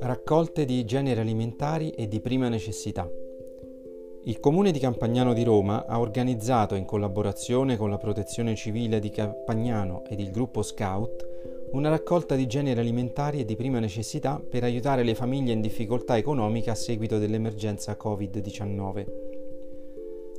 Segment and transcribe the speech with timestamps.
[0.00, 3.10] Raccolte di generi alimentari e di prima necessità.
[4.24, 9.10] Il Comune di Campagnano di Roma ha organizzato, in collaborazione con la Protezione Civile di
[9.10, 11.28] Campagnano ed il gruppo Scout,
[11.72, 16.16] una raccolta di generi alimentari e di prima necessità per aiutare le famiglie in difficoltà
[16.16, 19.06] economica a seguito dell'emergenza Covid-19.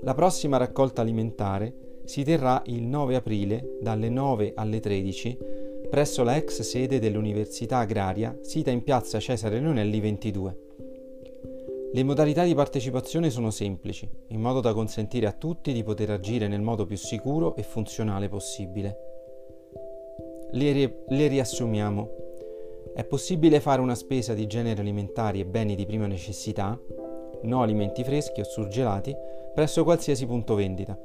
[0.02, 5.38] La prossima raccolta alimentare si terrà il 9 aprile dalle 9 alle 13
[5.90, 10.58] presso la ex sede dell'Università Agraria sita in piazza Cesare Leonelli 22.
[11.92, 16.48] Le modalità di partecipazione sono semplici, in modo da consentire a tutti di poter agire
[16.48, 18.98] nel modo più sicuro e funzionale possibile.
[20.52, 22.10] Le, ri- le riassumiamo.
[22.96, 26.80] È possibile fare una spesa di generi alimentari e beni di prima necessità,
[27.42, 29.14] no alimenti freschi o surgelati,
[29.54, 30.98] presso qualsiasi punto vendita.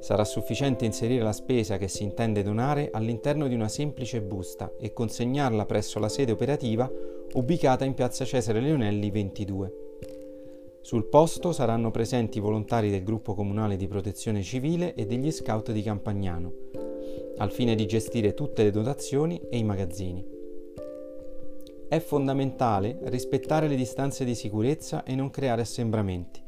[0.00, 4.92] Sarà sufficiente inserire la spesa che si intende donare all'interno di una semplice busta e
[4.92, 6.90] consegnarla presso la sede operativa
[7.34, 9.72] ubicata in piazza Cesare Leonelli 22.
[10.80, 15.80] Sul posto saranno presenti volontari del gruppo comunale di protezione civile e degli scout di
[15.80, 16.52] Campagnano,
[17.36, 20.26] al fine di gestire tutte le dotazioni e i magazzini.
[21.88, 26.42] È fondamentale rispettare le distanze di sicurezza e non creare assembramenti.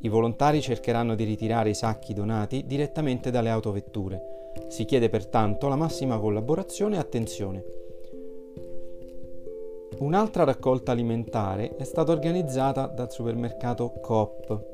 [0.00, 4.52] I volontari cercheranno di ritirare i sacchi donati direttamente dalle autovetture.
[4.68, 7.64] Si chiede pertanto la massima collaborazione e attenzione.
[9.98, 14.64] Un'altra raccolta alimentare è stata organizzata dal supermercato Coop.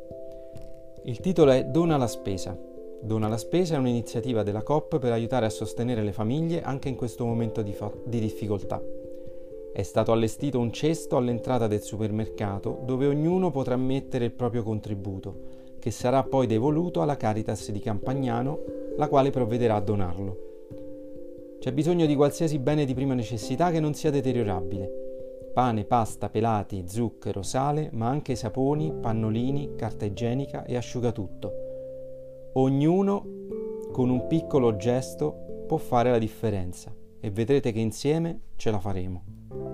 [1.05, 2.59] Il titolo è Dona la spesa.
[3.01, 6.97] Dona la spesa è un'iniziativa della Coop per aiutare a sostenere le famiglie anche in
[6.97, 8.81] questo momento di, fa- di difficoltà.
[9.73, 15.35] È stato allestito un cesto all'entrata del supermercato dove ognuno potrà mettere il proprio contributo,
[15.79, 18.59] che sarà poi devoluto alla Caritas di Campagnano,
[18.97, 20.37] la quale provvederà a donarlo.
[21.59, 25.03] C'è bisogno di qualsiasi bene di prima necessità che non sia deteriorabile
[25.53, 31.53] pane, pasta, pelati, zucchero, sale, ma anche saponi, pannolini, carta igienica e asciugatutto.
[32.55, 33.25] Ognuno
[33.93, 36.95] con un piccolo gesto può fare la differenza
[37.25, 39.72] e vedrete che insieme ce la faremo.